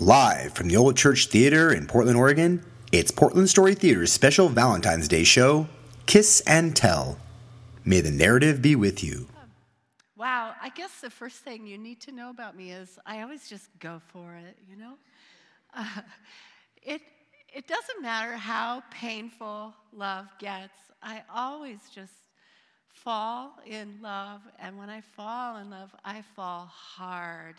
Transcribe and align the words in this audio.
Live 0.00 0.52
from 0.52 0.68
the 0.68 0.76
Old 0.76 0.96
Church 0.96 1.26
Theater 1.26 1.72
in 1.72 1.88
Portland, 1.88 2.16
Oregon, 2.16 2.64
it's 2.92 3.10
Portland 3.10 3.50
Story 3.50 3.74
Theater's 3.74 4.12
special 4.12 4.48
Valentine's 4.48 5.08
Day 5.08 5.24
show, 5.24 5.66
Kiss 6.06 6.40
and 6.46 6.76
Tell. 6.76 7.18
May 7.84 8.00
the 8.00 8.12
narrative 8.12 8.62
be 8.62 8.76
with 8.76 9.02
you. 9.02 9.26
Wow, 10.16 10.54
I 10.62 10.68
guess 10.68 11.00
the 11.00 11.10
first 11.10 11.38
thing 11.38 11.66
you 11.66 11.76
need 11.76 12.00
to 12.02 12.12
know 12.12 12.30
about 12.30 12.56
me 12.56 12.70
is 12.70 12.96
I 13.06 13.22
always 13.22 13.48
just 13.48 13.76
go 13.80 14.00
for 14.12 14.36
it, 14.36 14.56
you 14.70 14.76
know? 14.76 14.94
Uh, 15.74 16.02
it, 16.80 17.02
it 17.52 17.66
doesn't 17.66 18.00
matter 18.00 18.34
how 18.34 18.84
painful 18.92 19.74
love 19.92 20.26
gets, 20.38 20.74
I 21.02 21.24
always 21.34 21.80
just 21.92 22.12
fall 22.86 23.58
in 23.66 23.98
love, 24.00 24.42
and 24.60 24.78
when 24.78 24.90
I 24.90 25.00
fall 25.00 25.56
in 25.56 25.70
love, 25.70 25.92
I 26.04 26.22
fall 26.36 26.70
hard. 26.72 27.56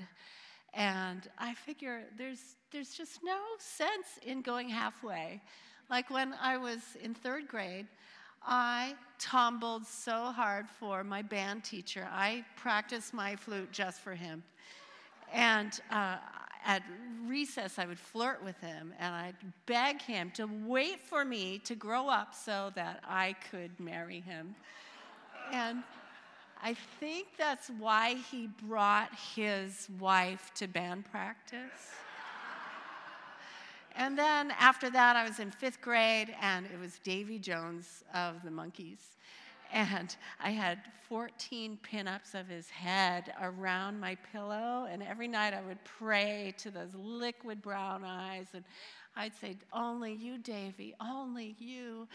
And 0.73 1.27
I 1.37 1.53
figure 1.53 2.03
there's, 2.17 2.55
there's 2.71 2.93
just 2.93 3.19
no 3.23 3.39
sense 3.57 4.19
in 4.25 4.41
going 4.41 4.69
halfway. 4.69 5.41
Like 5.89 6.09
when 6.09 6.33
I 6.41 6.57
was 6.57 6.79
in 7.01 7.13
third 7.13 7.47
grade, 7.47 7.87
I 8.43 8.93
tumbled 9.17 9.85
so 9.85 10.31
hard 10.31 10.67
for 10.69 11.03
my 11.03 11.21
band 11.21 11.63
teacher. 11.63 12.07
I 12.11 12.45
practiced 12.55 13.13
my 13.13 13.35
flute 13.35 13.71
just 13.71 13.99
for 13.99 14.13
him. 14.13 14.43
And 15.33 15.79
uh, 15.91 16.17
at 16.65 16.83
recess, 17.25 17.79
I 17.79 17.85
would 17.85 17.99
flirt 17.99 18.43
with 18.43 18.59
him 18.59 18.93
and 18.99 19.13
I'd 19.13 19.35
beg 19.65 20.01
him 20.01 20.31
to 20.35 20.47
wait 20.65 21.01
for 21.01 21.25
me 21.25 21.59
to 21.59 21.75
grow 21.75 22.07
up 22.07 22.33
so 22.33 22.71
that 22.75 23.03
I 23.07 23.35
could 23.49 23.79
marry 23.79 24.19
him. 24.19 24.55
And 25.51 25.83
I 26.61 26.73
think 26.99 27.27
that's 27.37 27.69
why 27.79 28.15
he 28.31 28.49
brought 28.67 29.09
his 29.33 29.87
wife 29.97 30.51
to 30.55 30.67
band 30.67 31.05
practice. 31.09 31.93
and 33.95 34.17
then 34.17 34.51
after 34.59 34.89
that, 34.89 35.15
I 35.15 35.23
was 35.23 35.39
in 35.39 35.51
fifth 35.51 35.79
grade, 35.79 36.35
and 36.41 36.65
it 36.65 36.77
was 36.77 36.99
Davy 36.99 37.39
Jones 37.39 38.03
of 38.13 38.43
the 38.43 38.49
Monkees. 38.49 39.15
And 39.71 40.13
I 40.41 40.49
had 40.49 40.79
14 41.07 41.79
pinups 41.81 42.33
of 42.33 42.47
his 42.47 42.69
head 42.69 43.33
around 43.41 43.99
my 43.99 44.15
pillow, 44.33 44.87
and 44.91 45.01
every 45.01 45.27
night 45.27 45.53
I 45.53 45.61
would 45.61 45.83
pray 45.85 46.53
to 46.57 46.71
those 46.71 46.93
liquid 46.93 47.61
brown 47.61 48.03
eyes, 48.03 48.47
and 48.53 48.65
I'd 49.15 49.35
say, 49.39 49.55
Only 49.71 50.13
you, 50.13 50.37
Davy, 50.39 50.93
only 50.99 51.55
you. 51.57 52.07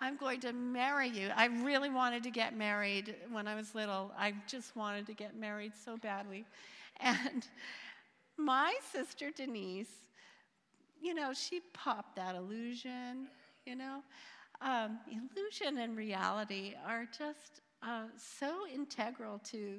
I'm 0.00 0.16
going 0.16 0.40
to 0.40 0.52
marry 0.52 1.08
you. 1.08 1.30
I 1.34 1.46
really 1.46 1.88
wanted 1.88 2.22
to 2.24 2.30
get 2.30 2.56
married 2.56 3.14
when 3.30 3.48
I 3.48 3.54
was 3.54 3.74
little. 3.74 4.12
I 4.18 4.34
just 4.46 4.76
wanted 4.76 5.06
to 5.06 5.14
get 5.14 5.36
married 5.36 5.72
so 5.84 5.96
badly. 5.96 6.44
And 7.00 7.46
my 8.36 8.74
sister 8.92 9.30
Denise, 9.34 9.92
you 11.00 11.14
know, 11.14 11.32
she 11.32 11.60
popped 11.72 12.16
that 12.16 12.34
illusion, 12.34 13.28
you 13.64 13.76
know. 13.76 14.02
Um, 14.60 14.98
illusion 15.10 15.78
and 15.78 15.96
reality 15.96 16.74
are 16.86 17.06
just 17.06 17.60
uh, 17.82 18.04
so 18.16 18.66
integral 18.72 19.38
to 19.50 19.76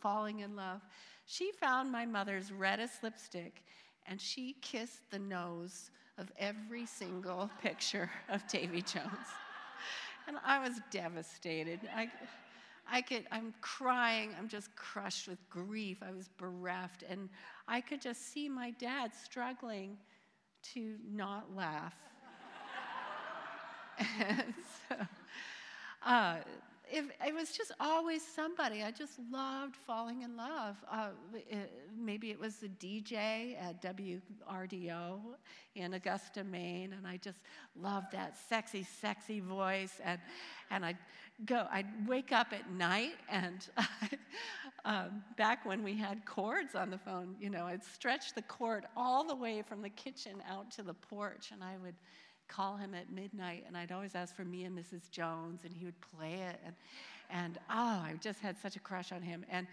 falling 0.00 0.40
in 0.40 0.56
love. 0.56 0.80
She 1.26 1.52
found 1.52 1.90
my 1.90 2.06
mother's 2.06 2.50
reddest 2.52 3.02
lipstick 3.02 3.62
and 4.06 4.20
she 4.20 4.56
kissed 4.60 5.10
the 5.10 5.18
nose 5.18 5.90
of 6.20 6.30
every 6.38 6.86
single 6.86 7.50
picture 7.62 8.10
of 8.28 8.46
Davy 8.46 8.82
Jones. 8.82 9.28
And 10.28 10.36
I 10.44 10.58
was 10.60 10.80
devastated. 10.90 11.80
I, 11.96 12.08
I 12.90 13.00
could, 13.00 13.24
I'm 13.32 13.54
crying, 13.62 14.30
I'm 14.38 14.46
just 14.46 14.74
crushed 14.76 15.26
with 15.26 15.38
grief. 15.48 15.98
I 16.06 16.12
was 16.12 16.28
bereft. 16.36 17.02
And 17.08 17.30
I 17.66 17.80
could 17.80 18.00
just 18.00 18.32
see 18.32 18.48
my 18.48 18.70
dad 18.72 19.12
struggling 19.14 19.96
to 20.74 20.96
not 21.10 21.56
laugh. 21.56 21.94
and 24.20 24.54
so, 24.88 24.96
uh, 26.04 26.36
it, 26.90 27.04
it, 27.26 27.34
was 27.34 27.52
just 27.52 27.72
always 27.80 28.22
somebody. 28.26 28.82
I 28.82 28.90
just 28.90 29.18
loved 29.30 29.76
falling 29.76 30.22
in 30.22 30.36
love. 30.36 30.76
Uh, 30.90 31.10
it, 31.48 31.70
maybe 31.96 32.30
it 32.30 32.40
was 32.40 32.56
the 32.56 32.68
DJ 32.68 33.56
at 33.60 33.82
WRDO 33.82 35.20
in 35.74 35.94
Augusta, 35.94 36.44
Maine, 36.44 36.92
and 36.92 37.06
I 37.06 37.16
just 37.16 37.38
loved 37.80 38.12
that 38.12 38.36
sexy, 38.48 38.86
sexy 39.00 39.40
voice. 39.40 40.00
And, 40.04 40.20
and 40.70 40.84
I'd 40.84 40.98
go, 41.44 41.66
I'd 41.70 42.08
wake 42.08 42.32
up 42.32 42.48
at 42.52 42.70
night, 42.70 43.14
and 43.28 43.68
um, 44.84 45.22
back 45.36 45.64
when 45.64 45.82
we 45.82 45.96
had 45.96 46.24
cords 46.24 46.74
on 46.74 46.90
the 46.90 46.98
phone, 46.98 47.36
you 47.40 47.50
know, 47.50 47.66
I'd 47.66 47.84
stretch 47.84 48.34
the 48.34 48.42
cord 48.42 48.86
all 48.96 49.24
the 49.24 49.36
way 49.36 49.62
from 49.62 49.82
the 49.82 49.90
kitchen 49.90 50.42
out 50.48 50.70
to 50.72 50.82
the 50.82 50.94
porch, 50.94 51.50
and 51.52 51.62
I 51.62 51.76
would 51.82 51.94
call 52.50 52.76
him 52.76 52.94
at 52.94 53.10
midnight, 53.12 53.64
and 53.66 53.76
I'd 53.76 53.92
always 53.92 54.14
ask 54.14 54.34
for 54.34 54.44
me 54.44 54.64
and 54.64 54.76
Mrs. 54.76 55.10
Jones, 55.10 55.60
and 55.64 55.72
he 55.72 55.84
would 55.84 56.00
play 56.00 56.34
it. 56.34 56.60
And, 56.64 56.74
and 57.30 57.58
oh, 57.70 58.02
I 58.04 58.14
just 58.20 58.40
had 58.40 58.58
such 58.60 58.76
a 58.76 58.80
crush 58.80 59.12
on 59.12 59.22
him. 59.22 59.44
And, 59.48 59.66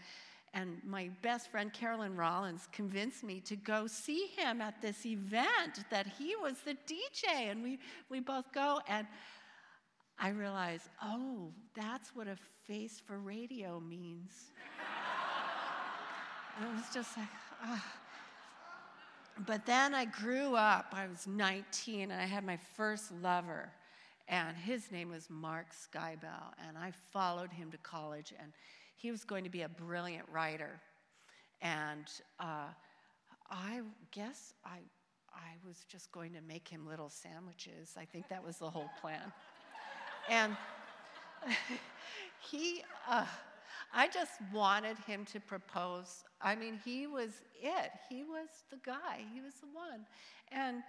and 0.54 0.80
my 0.86 1.10
best 1.22 1.50
friend, 1.50 1.74
Carolyn 1.74 2.16
Rollins, 2.16 2.68
convinced 2.72 3.24
me 3.24 3.42
to 3.42 3.56
go 3.56 3.88
see 3.88 4.28
him 4.38 4.62
at 4.62 4.82
this 4.82 5.06
event 5.06 5.84
that 5.90 6.08
he 6.20 6.36
was 6.36 6.56
the 6.64 6.78
DJ. 6.88 7.52
And 7.52 7.64
we, 7.64 7.80
we 8.10 8.20
both 8.20 8.52
go, 8.54 8.80
and 8.88 9.08
I 10.20 10.30
realized, 10.30 10.88
oh, 11.04 11.52
that's 11.76 12.16
what 12.16 12.28
a 12.28 12.38
face 12.68 13.02
for 13.06 13.18
radio 13.18 13.80
means. 13.80 14.52
it 16.62 16.76
was 16.76 16.86
just 16.94 17.18
like, 17.18 17.28
ah. 17.64 17.84
But 19.46 19.66
then 19.66 19.94
I 19.94 20.06
grew 20.06 20.56
up, 20.56 20.94
I 20.94 21.08
was 21.08 21.28
19, 21.28 22.12
and 22.12 22.20
I 22.20 22.26
had 22.26 22.44
my 22.44 22.58
first 22.76 23.12
lover, 23.22 23.72
and 24.28 24.58
his 24.58 24.92
name 24.92 25.10
was 25.10 25.30
Mark 25.30 25.68
Skybell, 25.72 26.54
and 26.68 26.78
I 26.78 26.92
followed 27.12 27.52
him 27.52 27.70
to 27.72 27.78
college, 27.78 28.34
and 28.40 28.52
he 28.96 29.12
was 29.12 29.24
going 29.24 29.44
to 29.44 29.50
be 29.50 29.62
a 29.62 29.70
brilliant 29.70 30.28
writer. 30.32 30.82
And 31.62 32.08
uh, 32.40 32.70
I 33.52 33.82
guess 34.12 34.54
I, 34.66 34.80
I 35.34 35.56
was 35.66 35.86
just 35.88 36.12
going 36.12 36.34
to 36.34 36.42
make 36.42 36.68
him 36.68 36.88
little 36.88 37.10
sandwiches. 37.10 37.96
I 37.96 38.06
think 38.06 38.28
that 38.30 38.44
was 38.44 38.58
the 38.58 38.70
whole 38.70 38.90
plan. 39.00 39.32
and 40.30 40.58
he, 42.40 42.82
uh, 43.08 43.26
I 43.94 44.08
just 44.08 44.34
wanted 44.54 44.98
him 45.00 45.26
to 45.26 45.40
propose. 45.40 46.24
I 46.42 46.56
mean, 46.56 46.80
he 46.84 47.08
was 47.08 47.42
it. 47.62 47.92
He 48.10 48.24
was 48.24 48.50
the 48.70 48.78
guy. 48.86 49.26
He 49.34 49.42
was 49.42 49.56
the 49.56 49.68
one. 49.74 50.06
And, 50.52 50.84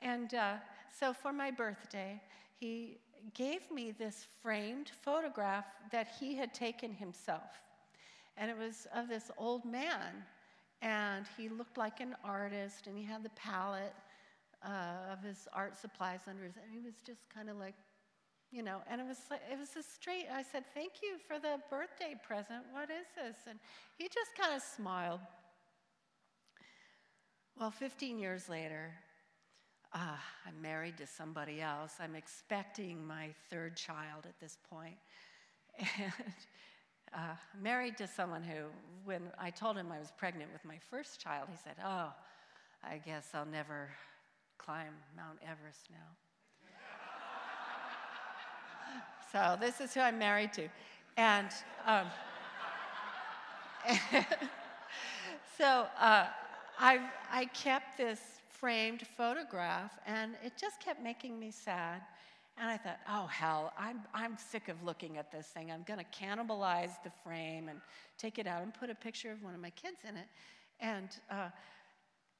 and 0.00 0.34
uh, 0.34 0.54
so 0.98 1.12
for 1.12 1.32
my 1.32 1.50
birthday, 1.50 2.20
he 2.58 2.98
gave 3.34 3.70
me 3.70 3.92
this 3.92 4.26
framed 4.42 4.90
photograph 5.02 5.66
that 5.92 6.08
he 6.18 6.34
had 6.36 6.54
taken 6.54 6.92
himself. 6.92 7.60
And 8.36 8.50
it 8.50 8.56
was 8.56 8.86
of 8.94 9.08
this 9.08 9.30
old 9.36 9.64
man. 9.64 10.24
And 10.80 11.26
he 11.36 11.48
looked 11.48 11.76
like 11.76 12.00
an 12.00 12.14
artist, 12.22 12.86
and 12.86 12.96
he 12.96 13.04
had 13.04 13.24
the 13.24 13.30
palette 13.30 13.94
uh, 14.64 15.12
of 15.12 15.22
his 15.22 15.48
art 15.52 15.76
supplies 15.76 16.20
under 16.28 16.44
his, 16.44 16.56
and 16.56 16.72
he 16.72 16.80
was 16.80 16.94
just 17.04 17.28
kind 17.32 17.48
of 17.48 17.56
like 17.56 17.74
you 18.50 18.62
know, 18.62 18.80
and 18.90 19.00
it 19.00 19.06
was 19.06 19.18
it 19.50 19.58
was 19.58 19.76
a 19.76 19.82
straight. 19.82 20.26
I 20.32 20.42
said, 20.42 20.64
"Thank 20.74 21.02
you 21.02 21.18
for 21.26 21.38
the 21.38 21.60
birthday 21.70 22.14
present. 22.26 22.64
What 22.72 22.90
is 22.90 23.06
this?" 23.14 23.36
And 23.46 23.58
he 23.98 24.08
just 24.08 24.34
kind 24.36 24.54
of 24.54 24.62
smiled. 24.62 25.20
Well, 27.58 27.70
15 27.70 28.18
years 28.18 28.48
later, 28.48 28.92
uh, 29.92 30.16
I'm 30.46 30.62
married 30.62 30.96
to 30.98 31.06
somebody 31.06 31.60
else. 31.60 31.94
I'm 31.98 32.14
expecting 32.14 33.04
my 33.04 33.30
third 33.50 33.76
child 33.76 34.24
at 34.26 34.38
this 34.40 34.56
point, 34.70 34.96
and 35.98 36.12
uh, 37.14 37.34
married 37.60 37.96
to 37.98 38.06
someone 38.06 38.42
who, 38.42 38.66
when 39.04 39.22
I 39.38 39.50
told 39.50 39.76
him 39.76 39.90
I 39.92 39.98
was 39.98 40.12
pregnant 40.16 40.52
with 40.52 40.64
my 40.64 40.78
first 40.90 41.20
child, 41.20 41.48
he 41.50 41.56
said, 41.56 41.76
"Oh, 41.84 42.12
I 42.82 42.98
guess 42.98 43.28
I'll 43.34 43.44
never 43.44 43.90
climb 44.56 44.94
Mount 45.14 45.38
Everest 45.42 45.90
now." 45.90 46.27
So 49.30 49.56
this 49.60 49.80
is 49.80 49.92
who 49.92 50.00
I'm 50.00 50.18
married 50.18 50.54
to. 50.54 50.68
And 51.18 51.48
um, 51.86 52.06
so 55.58 55.86
uh, 56.00 56.26
I, 56.78 57.00
I 57.30 57.44
kept 57.46 57.98
this 57.98 58.20
framed 58.48 59.06
photograph, 59.16 59.92
and 60.06 60.32
it 60.42 60.52
just 60.58 60.80
kept 60.80 61.02
making 61.02 61.38
me 61.38 61.50
sad. 61.50 62.00
And 62.56 62.70
I 62.70 62.76
thought, 62.76 62.98
oh, 63.08 63.26
hell, 63.26 63.72
I'm, 63.78 64.00
I'm 64.14 64.36
sick 64.36 64.68
of 64.68 64.82
looking 64.82 65.18
at 65.18 65.30
this 65.30 65.46
thing. 65.46 65.70
I'm 65.70 65.84
going 65.86 66.00
to 66.00 66.24
cannibalize 66.24 67.02
the 67.04 67.12
frame 67.22 67.68
and 67.68 67.80
take 68.16 68.38
it 68.38 68.46
out 68.46 68.62
and 68.62 68.72
put 68.72 68.90
a 68.90 68.94
picture 68.94 69.30
of 69.30 69.42
one 69.42 69.54
of 69.54 69.60
my 69.60 69.70
kids 69.70 69.98
in 70.08 70.16
it. 70.16 70.26
And 70.80 71.08
uh, 71.30 71.50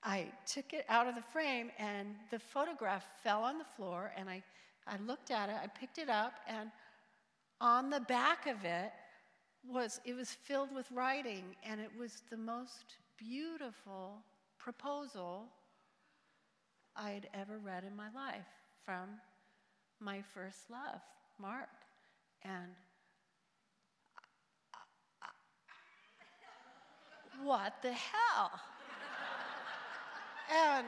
I 0.02 0.26
took 0.46 0.72
it 0.72 0.86
out 0.88 1.06
of 1.06 1.14
the 1.14 1.22
frame, 1.32 1.70
and 1.78 2.14
the 2.30 2.38
photograph 2.38 3.04
fell 3.22 3.42
on 3.42 3.58
the 3.58 3.66
floor, 3.76 4.12
and 4.16 4.28
I 4.28 4.42
I 4.88 4.96
looked 5.06 5.30
at 5.30 5.48
it, 5.48 5.56
I 5.62 5.66
picked 5.66 5.98
it 5.98 6.08
up, 6.08 6.34
and 6.48 6.70
on 7.60 7.90
the 7.90 8.00
back 8.00 8.46
of 8.46 8.64
it 8.64 8.92
was 9.66 10.00
it 10.04 10.14
was 10.14 10.30
filled 10.30 10.74
with 10.74 10.90
writing, 10.90 11.44
and 11.64 11.80
it 11.80 11.90
was 11.98 12.22
the 12.30 12.36
most 12.36 12.96
beautiful 13.18 14.22
proposal 14.58 15.46
I 16.96 17.10
had 17.10 17.28
ever 17.34 17.58
read 17.58 17.84
in 17.84 17.94
my 17.94 18.10
life 18.14 18.46
from 18.84 19.08
my 20.00 20.22
first 20.34 20.70
love, 20.70 21.00
Mark. 21.38 21.68
And 22.42 22.72
what 27.42 27.74
the 27.82 27.92
hell? 27.92 28.50
and 30.50 30.86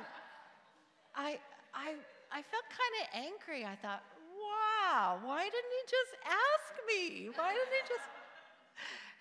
I, 1.14 1.38
I, 1.74 1.94
I 2.32 2.42
felt 2.42 2.64
kind 2.70 2.94
of 3.02 3.06
angry. 3.26 3.64
I 3.64 3.76
thought, 3.76 4.02
wow, 4.38 5.18
why 5.24 5.42
didn't 5.44 5.74
he 5.74 5.84
just 5.90 6.12
ask 6.24 6.72
me? 6.86 7.28
Why 7.34 7.52
didn't 7.52 7.74
he 7.74 7.88
just? 7.88 8.06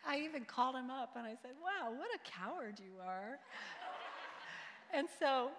I 0.07 0.19
even 0.19 0.45
called 0.45 0.75
him 0.75 0.89
up 0.89 1.15
and 1.15 1.25
I 1.25 1.35
said, 1.41 1.51
wow, 1.61 1.91
what 1.91 2.07
a 2.15 2.19
coward 2.29 2.79
you 2.79 3.01
are. 3.06 3.39
and 4.94 5.07
so, 5.19 5.50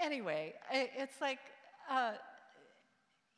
anyway, 0.00 0.54
it's 0.72 1.20
like, 1.20 1.38
uh, 1.90 2.12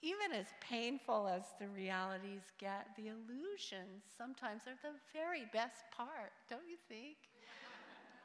even 0.03 0.37
as 0.37 0.47
painful 0.61 1.29
as 1.29 1.43
the 1.61 1.69
realities 1.69 2.43
get, 2.59 2.87
the 2.97 3.09
illusions 3.09 4.03
sometimes 4.17 4.63
are 4.67 4.79
the 4.83 4.97
very 5.13 5.47
best 5.53 5.85
part, 5.97 6.33
don't 6.49 6.69
you 6.69 6.77
think? 6.89 7.17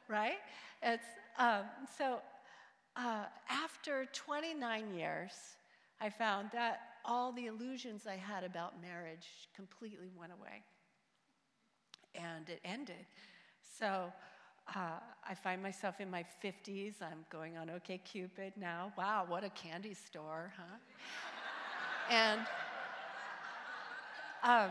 right? 0.08 0.38
It's, 0.82 1.06
um, 1.38 1.64
so 1.96 2.20
uh, 2.98 3.24
after 3.48 4.06
29 4.12 4.94
years, 4.94 5.32
I 6.00 6.10
found 6.10 6.50
that 6.52 6.80
all 7.04 7.32
the 7.32 7.46
illusions 7.46 8.06
I 8.06 8.16
had 8.16 8.44
about 8.44 8.80
marriage 8.82 9.48
completely 9.54 10.10
went 10.18 10.32
away. 10.32 10.62
And 12.14 12.48
it 12.48 12.60
ended. 12.64 13.06
So 13.78 14.12
uh, 14.74 14.98
I 15.26 15.34
find 15.34 15.62
myself 15.62 16.00
in 16.00 16.10
my 16.10 16.24
50s. 16.44 16.94
I'm 17.00 17.24
going 17.30 17.56
on 17.56 17.68
OKCupid 17.68 18.52
now. 18.56 18.92
Wow, 18.98 19.24
what 19.28 19.44
a 19.44 19.50
candy 19.50 19.94
store, 19.94 20.52
huh? 20.56 20.78
and 22.10 22.40
um, 24.42 24.70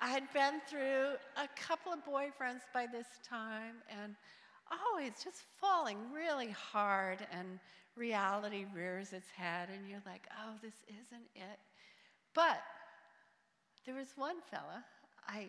I 0.00 0.08
had 0.08 0.32
been 0.32 0.60
through 0.68 1.16
a 1.36 1.48
couple 1.56 1.92
of 1.92 2.00
boyfriends 2.00 2.62
by 2.72 2.86
this 2.86 3.06
time, 3.28 3.76
and 3.88 4.14
Oh, 4.70 4.94
always 4.94 5.12
just 5.22 5.42
falling 5.60 5.98
really 6.12 6.50
hard, 6.50 7.26
and 7.32 7.58
reality 7.96 8.66
rears 8.74 9.12
its 9.12 9.28
head, 9.30 9.68
and 9.74 9.88
you're 9.88 10.02
like, 10.06 10.26
oh, 10.44 10.54
this 10.62 10.74
isn't 10.88 11.26
it. 11.34 11.58
But 12.34 12.60
there 13.84 13.94
was 13.94 14.08
one 14.16 14.36
fella, 14.50 14.84
I 15.26 15.46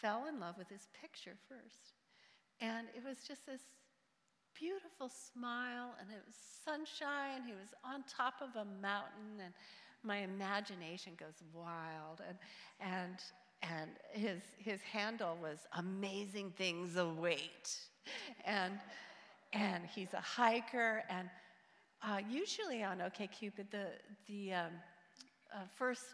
fell 0.00 0.26
in 0.28 0.40
love 0.40 0.56
with 0.58 0.68
his 0.68 0.88
picture 1.00 1.36
first. 1.48 1.94
And 2.60 2.86
it 2.96 3.02
was 3.06 3.18
just 3.26 3.46
this 3.46 3.62
beautiful 4.58 5.08
smile, 5.08 5.94
and 6.00 6.08
it 6.10 6.22
was 6.26 6.36
sunshine. 6.64 7.42
He 7.46 7.52
was 7.52 7.74
on 7.84 8.04
top 8.08 8.34
of 8.40 8.50
a 8.56 8.64
mountain, 8.80 9.40
and 9.44 9.54
my 10.02 10.18
imagination 10.18 11.12
goes 11.18 11.42
wild. 11.52 12.22
And, 12.28 12.38
and, 12.80 13.16
and 13.62 13.90
his, 14.12 14.40
his 14.58 14.80
handle 14.82 15.36
was 15.40 15.58
Amazing 15.76 16.52
Things 16.56 16.96
Await. 16.96 17.76
And, 18.44 18.78
and 19.52 19.84
he's 19.86 20.14
a 20.14 20.20
hiker, 20.20 21.04
and 21.08 21.28
uh, 22.02 22.18
usually 22.28 22.82
on 22.82 22.98
OKCupid, 22.98 23.70
the, 23.70 23.86
the 24.26 24.52
um, 24.52 24.72
uh, 25.54 25.58
first 25.76 26.06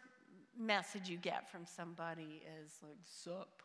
message 0.59 1.09
you 1.09 1.17
get 1.17 1.51
from 1.51 1.65
somebody 1.65 2.43
is 2.63 2.73
like, 2.83 2.99
Sup? 3.05 3.63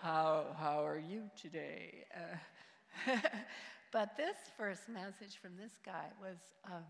How, 0.00 0.56
how 0.58 0.86
are 0.86 0.98
you 0.98 1.24
today? 1.36 2.04
Uh, 2.16 3.16
but 3.92 4.16
this 4.16 4.36
first 4.56 4.88
message 4.88 5.36
from 5.42 5.56
this 5.56 5.72
guy 5.84 6.06
was 6.20 6.38
um, 6.64 6.84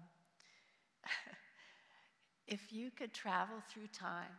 if 2.46 2.72
you 2.72 2.90
could 2.90 3.12
travel 3.12 3.56
through 3.68 3.88
time 3.88 4.30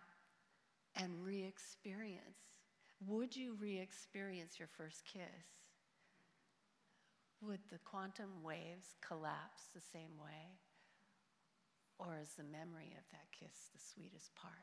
and 0.95 1.11
re 1.23 1.43
experience, 1.43 2.60
would 3.07 3.35
you 3.35 3.55
re 3.59 3.79
experience 3.79 4.59
your 4.59 4.67
first 4.67 5.03
kiss? 5.05 5.23
Would 7.41 7.59
the 7.71 7.79
quantum 7.79 8.43
waves 8.43 8.95
collapse 9.05 9.63
the 9.73 9.81
same 9.81 10.17
way? 10.21 10.59
Or 11.97 12.19
is 12.21 12.29
the 12.37 12.43
memory 12.43 12.95
of 12.97 13.03
that 13.11 13.31
kiss 13.31 13.69
the 13.73 13.79
sweetest 13.93 14.33
part? 14.35 14.53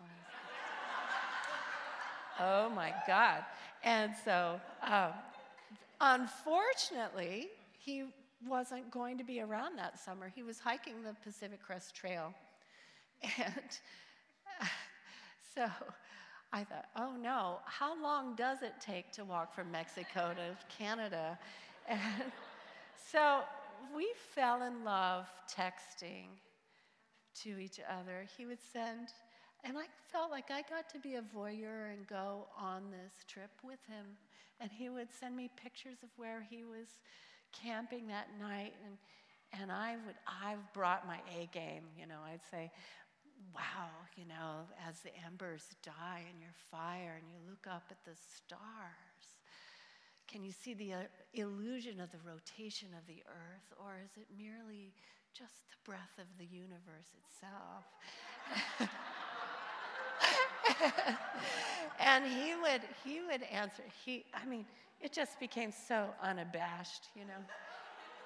oh 2.40 2.68
my 2.70 2.94
God. 3.06 3.44
And 3.82 4.12
so, 4.24 4.60
um, 4.82 5.12
unfortunately, 6.00 7.48
he 7.78 8.04
wasn't 8.46 8.90
going 8.90 9.18
to 9.18 9.24
be 9.24 9.40
around 9.40 9.78
that 9.78 9.98
summer. 9.98 10.30
He 10.34 10.42
was 10.42 10.58
hiking 10.58 11.02
the 11.02 11.14
Pacific 11.24 11.62
Crest 11.62 11.94
Trail. 11.94 12.34
And 13.38 13.78
so 15.54 15.66
I 16.52 16.64
thought, 16.64 16.86
oh 16.96 17.12
no, 17.20 17.58
how 17.64 18.00
long 18.02 18.34
does 18.34 18.62
it 18.62 18.74
take 18.80 19.12
to 19.12 19.24
walk 19.24 19.54
from 19.54 19.70
Mexico 19.70 20.32
to 20.34 20.56
Canada? 20.74 21.38
And 21.88 22.00
so 23.10 23.40
we 23.94 24.08
fell 24.34 24.62
in 24.62 24.84
love 24.84 25.26
texting 25.50 26.26
to 27.42 27.58
each 27.58 27.80
other. 27.88 28.26
He 28.36 28.46
would 28.46 28.62
send, 28.72 29.08
and 29.64 29.76
I 29.76 29.84
felt 30.10 30.30
like 30.30 30.50
I 30.50 30.62
got 30.62 30.88
to 30.90 30.98
be 30.98 31.14
a 31.14 31.22
voyeur 31.22 31.92
and 31.92 32.06
go 32.06 32.46
on 32.58 32.90
this 32.90 33.24
trip 33.26 33.50
with 33.62 33.78
him. 33.88 34.06
And 34.60 34.70
he 34.72 34.88
would 34.88 35.08
send 35.12 35.36
me 35.36 35.50
pictures 35.56 35.98
of 36.02 36.08
where 36.16 36.46
he 36.50 36.64
was 36.64 36.88
camping 37.52 38.08
that 38.08 38.28
night. 38.40 38.74
And, 38.84 39.60
and 39.60 39.70
I 39.70 39.96
would, 40.04 40.16
I've 40.26 40.72
brought 40.72 41.06
my 41.06 41.18
A 41.38 41.48
game, 41.52 41.84
you 41.98 42.06
know, 42.06 42.18
I'd 42.26 42.40
say, 42.50 42.70
wow, 43.54 43.90
you 44.16 44.24
know, 44.24 44.66
as 44.88 45.00
the 45.00 45.10
embers 45.26 45.64
die 45.82 46.24
in 46.32 46.40
your 46.40 46.54
fire 46.70 47.18
and 47.18 47.28
you 47.30 47.38
look 47.48 47.66
up 47.66 47.84
at 47.90 48.04
the 48.04 48.16
stars, 48.16 49.38
can 50.26 50.44
you 50.44 50.52
see 50.52 50.74
the 50.74 50.92
uh, 50.92 51.02
illusion 51.34 52.00
of 52.00 52.10
the 52.10 52.18
rotation 52.26 52.88
of 52.98 53.06
the 53.06 53.22
earth, 53.28 53.72
or 53.78 53.98
is 54.04 54.10
it 54.16 54.26
merely 54.36 54.92
just 55.32 55.68
the 55.70 55.76
breath 55.84 56.18
of 56.18 56.26
the 56.38 56.44
universe 56.44 57.14
itself? 57.16 57.84
and 61.98 62.24
he 62.24 62.54
would 62.60 62.82
he 63.04 63.20
would 63.20 63.42
answer 63.44 63.82
he 64.04 64.24
i 64.34 64.44
mean 64.46 64.64
it 65.00 65.12
just 65.12 65.38
became 65.40 65.72
so 65.72 66.08
unabashed 66.22 67.08
you 67.14 67.22
know 67.22 67.42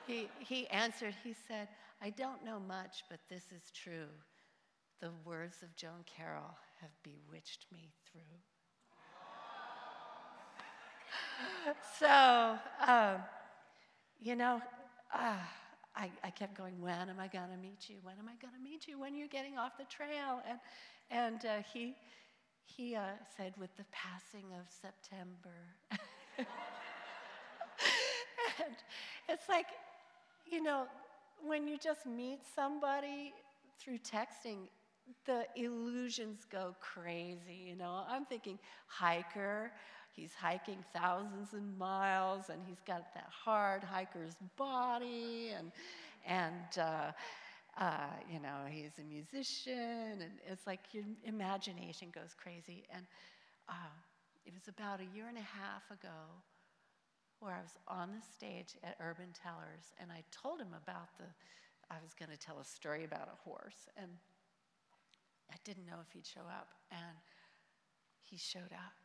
he 0.06 0.28
he 0.38 0.66
answered 0.68 1.14
he 1.24 1.34
said 1.48 1.68
i 2.00 2.10
don't 2.10 2.44
know 2.44 2.60
much 2.60 3.04
but 3.08 3.20
this 3.28 3.44
is 3.52 3.70
true 3.72 4.08
the 5.02 5.10
words 5.24 5.62
of 5.64 5.74
Joan 5.74 6.04
Carroll 6.06 6.56
have 6.80 6.90
bewitched 7.02 7.66
me 7.72 7.90
through. 8.06 8.22
so, 11.98 12.56
um, 12.86 13.16
you 14.20 14.36
know, 14.36 14.62
uh, 15.12 15.34
I, 15.96 16.08
I, 16.22 16.30
kept 16.30 16.56
going, 16.56 16.80
when 16.80 17.08
am 17.08 17.18
I 17.18 17.26
going 17.26 17.50
to 17.50 17.56
meet 17.56 17.88
you? 17.88 17.96
When 18.04 18.14
am 18.16 18.28
I 18.28 18.36
going 18.40 18.54
to 18.54 18.60
meet 18.62 18.86
you? 18.86 19.00
When 19.00 19.12
are 19.12 19.16
you 19.16 19.28
getting 19.28 19.58
off 19.58 19.72
the 19.76 19.86
trail? 19.86 20.40
And, 20.48 20.60
and 21.10 21.44
uh, 21.44 21.62
he, 21.74 21.96
he 22.64 22.94
uh, 22.94 23.00
said, 23.36 23.54
with 23.58 23.76
the 23.76 23.84
passing 23.90 24.44
of 24.54 24.66
September. 24.70 25.56
and 28.64 28.76
it's 29.28 29.48
like, 29.48 29.66
you 30.48 30.62
know, 30.62 30.86
when 31.44 31.66
you 31.66 31.76
just 31.76 32.06
meet 32.06 32.38
somebody 32.54 33.34
through 33.80 33.98
texting, 33.98 34.68
the 35.26 35.46
illusions 35.56 36.44
go 36.50 36.74
crazy. 36.80 37.64
You 37.68 37.76
know, 37.76 38.04
I'm 38.08 38.24
thinking 38.24 38.58
hiker. 38.86 39.72
He's 40.12 40.32
hiking 40.34 40.84
thousands 40.92 41.54
of 41.54 41.62
miles, 41.78 42.50
and 42.50 42.60
he's 42.66 42.80
got 42.86 43.14
that 43.14 43.28
hard 43.30 43.82
hiker's 43.82 44.36
body, 44.56 45.50
and 45.56 45.72
and 46.26 46.78
uh, 46.78 47.12
uh, 47.78 48.10
you 48.30 48.40
know 48.40 48.66
he's 48.68 48.92
a 48.98 49.04
musician, 49.04 50.20
and 50.20 50.32
it's 50.50 50.66
like 50.66 50.80
your 50.92 51.04
imagination 51.24 52.08
goes 52.14 52.34
crazy. 52.36 52.84
And 52.94 53.06
uh, 53.68 53.94
it 54.44 54.52
was 54.52 54.68
about 54.68 55.00
a 55.00 55.16
year 55.16 55.28
and 55.28 55.38
a 55.38 55.40
half 55.40 55.90
ago 55.90 56.42
where 57.40 57.52
I 57.52 57.60
was 57.60 57.74
on 57.88 58.10
the 58.14 58.22
stage 58.22 58.76
at 58.84 58.96
Urban 59.00 59.28
Tellers, 59.34 59.92
and 60.00 60.10
I 60.12 60.22
told 60.30 60.60
him 60.60 60.74
about 60.82 61.16
the. 61.18 61.24
I 61.90 61.96
was 62.02 62.14
going 62.14 62.30
to 62.30 62.38
tell 62.38 62.58
a 62.58 62.64
story 62.64 63.04
about 63.04 63.28
a 63.28 63.36
horse, 63.48 63.88
and 63.98 64.08
I 65.52 65.56
didn't 65.64 65.86
know 65.86 65.96
if 66.00 66.10
he'd 66.12 66.26
show 66.26 66.40
up, 66.40 66.68
and 66.90 67.16
he 68.22 68.36
showed 68.36 68.72
up. 68.72 68.96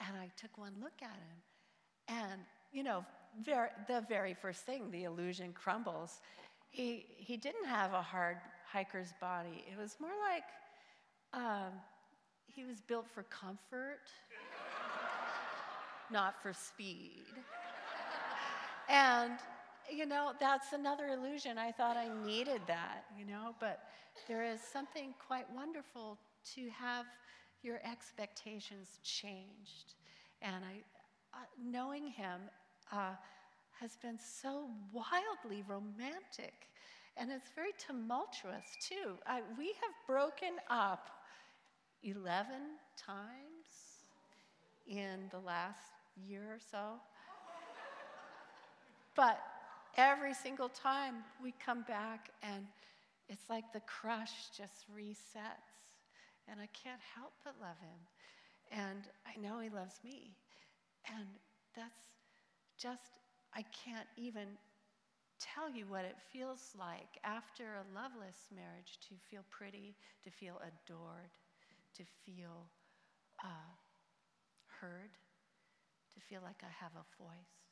And 0.00 0.16
I 0.16 0.30
took 0.36 0.56
one 0.56 0.72
look 0.80 1.02
at 1.02 1.08
him, 1.08 1.38
and 2.08 2.40
you 2.72 2.82
know, 2.82 3.04
ver- 3.44 3.70
the 3.88 4.04
very 4.08 4.34
first 4.34 4.62
thing, 4.62 4.90
the 4.90 5.04
illusion 5.04 5.52
crumbles. 5.52 6.20
He, 6.68 7.06
he 7.16 7.36
didn't 7.36 7.66
have 7.66 7.92
a 7.92 8.02
hard 8.02 8.38
hiker's 8.70 9.12
body. 9.20 9.64
It 9.70 9.78
was 9.78 9.96
more 10.00 10.10
like 10.30 10.44
um, 11.32 11.72
he 12.46 12.64
was 12.64 12.80
built 12.80 13.06
for 13.14 13.22
comfort, 13.24 14.10
not 16.10 16.34
for 16.42 16.52
speed. 16.52 17.24
and, 18.88 19.32
you 19.90 20.06
know, 20.06 20.32
that's 20.38 20.72
another 20.72 21.08
illusion. 21.08 21.58
I 21.58 21.72
thought 21.72 21.96
I 21.96 22.08
needed 22.24 22.60
that, 22.66 23.04
you 23.18 23.24
know, 23.24 23.54
but 23.60 23.80
there 24.28 24.44
is 24.44 24.60
something 24.60 25.14
quite 25.26 25.46
wonderful 25.54 26.18
to 26.54 26.68
have 26.70 27.06
your 27.62 27.80
expectations 27.84 28.98
changed. 29.02 29.94
And 30.42 30.64
I, 30.64 30.82
uh, 31.34 31.44
knowing 31.62 32.08
him 32.08 32.40
uh, 32.92 33.14
has 33.80 33.96
been 33.96 34.18
so 34.18 34.68
wildly 34.92 35.64
romantic. 35.66 36.68
And 37.16 37.30
it's 37.30 37.50
very 37.54 37.72
tumultuous, 37.78 38.64
too. 38.80 39.16
I, 39.26 39.40
we 39.58 39.66
have 39.66 39.92
broken 40.06 40.54
up 40.68 41.08
11 42.02 42.54
times 42.96 43.26
in 44.86 45.28
the 45.30 45.38
last 45.38 45.80
year 46.28 46.42
or 46.42 46.58
so. 46.70 47.00
But 49.14 49.40
every 49.96 50.34
single 50.34 50.68
time 50.68 51.16
we 51.42 51.52
come 51.64 51.82
back 51.82 52.30
and 52.42 52.66
it's 53.28 53.48
like 53.50 53.72
the 53.72 53.80
crush 53.80 54.50
just 54.56 54.84
resets. 54.94 55.74
And 56.48 56.60
I 56.60 56.68
can't 56.72 57.00
help 57.14 57.32
but 57.42 57.54
love 57.60 57.78
him. 57.80 58.00
And 58.70 59.02
I 59.26 59.40
know 59.40 59.58
he 59.58 59.68
loves 59.68 59.98
me. 60.04 60.36
And 61.08 61.26
that's 61.74 62.06
just, 62.78 63.10
I 63.54 63.64
can't 63.84 64.06
even 64.16 64.46
tell 65.38 65.68
you 65.68 65.86
what 65.88 66.04
it 66.04 66.16
feels 66.32 66.74
like 66.78 67.18
after 67.24 67.64
a 67.64 67.94
loveless 67.94 68.48
marriage 68.54 68.98
to 69.08 69.14
feel 69.30 69.42
pretty, 69.50 69.94
to 70.24 70.30
feel 70.30 70.60
adored, 70.62 71.34
to 71.96 72.02
feel 72.24 72.66
uh, 73.44 73.70
heard, 74.80 75.10
to 76.14 76.20
feel 76.20 76.40
like 76.42 76.62
I 76.62 76.72
have 76.80 76.92
a 76.94 77.22
voice. 77.22 77.65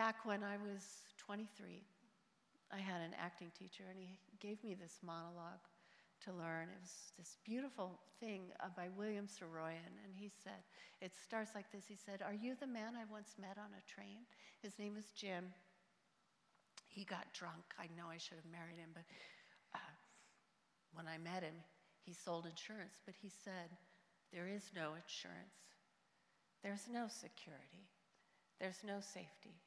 Back 0.00 0.24
when 0.24 0.40
I 0.42 0.56
was 0.56 0.80
23, 1.18 1.84
I 2.72 2.78
had 2.78 3.02
an 3.02 3.12
acting 3.20 3.52
teacher, 3.52 3.84
and 3.84 4.00
he 4.00 4.16
gave 4.40 4.56
me 4.64 4.72
this 4.72 4.96
monologue 5.04 5.60
to 6.24 6.32
learn. 6.32 6.72
It 6.72 6.80
was 6.80 7.12
this 7.18 7.36
beautiful 7.44 8.00
thing 8.18 8.48
uh, 8.64 8.72
by 8.74 8.88
William 8.96 9.26
Saroyan, 9.28 9.92
and 10.00 10.16
he 10.16 10.32
said, 10.42 10.64
it 11.02 11.12
starts 11.12 11.50
like 11.54 11.70
this. 11.70 11.84
He 11.86 12.00
said, 12.00 12.22
Are 12.24 12.32
you 12.32 12.56
the 12.58 12.66
man 12.66 12.96
I 12.96 13.04
once 13.12 13.36
met 13.38 13.58
on 13.60 13.76
a 13.76 13.84
train? 13.84 14.24
His 14.62 14.78
name 14.78 14.94
was 14.94 15.12
Jim. 15.12 15.52
He 16.88 17.04
got 17.04 17.34
drunk. 17.34 17.76
I 17.78 17.92
know 17.92 18.08
I 18.08 18.16
should 18.16 18.40
have 18.40 18.50
married 18.50 18.80
him, 18.80 18.96
but 18.96 19.04
uh, 19.74 19.94
when 20.94 21.04
I 21.08 21.18
met 21.18 21.42
him, 21.42 21.60
he 22.00 22.14
sold 22.14 22.46
insurance, 22.46 22.96
but 23.04 23.16
he 23.20 23.28
said, 23.28 23.76
There 24.32 24.48
is 24.48 24.72
no 24.74 24.96
insurance. 24.96 25.76
There's 26.64 26.88
no 26.88 27.04
security. 27.12 27.84
There's 28.58 28.80
no 28.82 29.04
safety. 29.04 29.60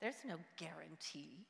There's 0.00 0.22
no 0.26 0.36
guarantee. 0.56 1.46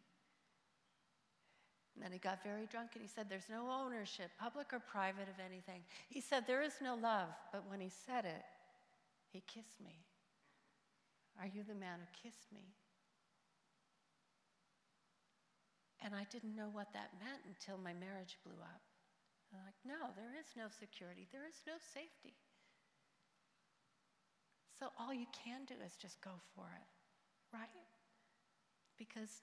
And 1.94 2.04
then 2.04 2.12
he 2.12 2.18
got 2.18 2.42
very 2.44 2.66
drunk 2.66 2.90
and 2.94 3.02
he 3.02 3.08
said, 3.08 3.26
There's 3.28 3.50
no 3.50 3.68
ownership, 3.68 4.30
public 4.38 4.72
or 4.72 4.78
private, 4.78 5.28
of 5.28 5.42
anything. 5.44 5.82
He 6.08 6.20
said, 6.20 6.46
There 6.46 6.62
is 6.62 6.74
no 6.80 6.94
love. 6.94 7.28
But 7.52 7.68
when 7.68 7.80
he 7.80 7.90
said 8.06 8.24
it, 8.24 8.44
he 9.32 9.42
kissed 9.46 9.80
me. 9.84 10.06
Are 11.40 11.46
you 11.46 11.62
the 11.66 11.74
man 11.74 11.98
who 11.98 12.28
kissed 12.28 12.46
me? 12.52 12.74
And 16.02 16.14
I 16.14 16.24
didn't 16.30 16.54
know 16.54 16.70
what 16.70 16.92
that 16.94 17.18
meant 17.18 17.42
until 17.50 17.82
my 17.82 17.92
marriage 17.92 18.38
blew 18.46 18.58
up. 18.62 18.82
I'm 19.50 19.64
like, 19.64 19.80
no, 19.84 20.14
there 20.14 20.38
is 20.38 20.46
no 20.56 20.70
security, 20.70 21.26
there 21.32 21.46
is 21.48 21.58
no 21.66 21.74
safety. 21.80 22.36
So 24.78 24.94
all 24.98 25.12
you 25.12 25.26
can 25.32 25.64
do 25.66 25.74
is 25.84 25.96
just 25.96 26.20
go 26.22 26.38
for 26.54 26.70
it, 26.70 26.88
right? 27.52 27.87
Because 28.98 29.42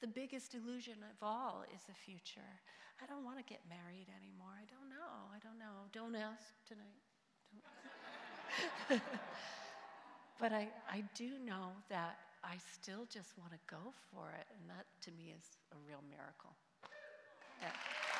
the 0.00 0.08
biggest 0.08 0.54
illusion 0.54 0.98
of 1.02 1.16
all 1.22 1.64
is 1.74 1.82
the 1.84 1.94
future. 1.94 2.60
I 3.00 3.06
don't 3.06 3.24
want 3.24 3.38
to 3.38 3.44
get 3.44 3.60
married 3.68 4.08
anymore. 4.10 4.54
I 4.58 4.66
don't 4.66 4.90
know. 4.90 5.30
I 5.30 5.38
don't 5.38 5.58
know. 5.58 5.86
Don't 5.92 6.16
ask 6.16 6.52
tonight. 6.66 7.02
Don't. 8.90 9.00
but 10.40 10.52
I, 10.52 10.68
I 10.90 11.04
do 11.14 11.38
know 11.44 11.70
that 11.88 12.18
I 12.42 12.56
still 12.74 13.06
just 13.08 13.38
want 13.38 13.52
to 13.52 13.58
go 13.70 13.94
for 14.10 14.30
it, 14.38 14.46
and 14.58 14.68
that 14.68 14.86
to 15.02 15.12
me 15.12 15.32
is 15.38 15.46
a 15.72 15.76
real 15.86 16.02
miracle. 16.10 16.54
Yeah. 17.60 18.11